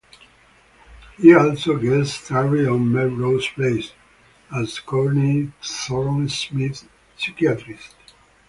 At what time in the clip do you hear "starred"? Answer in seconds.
2.25-2.67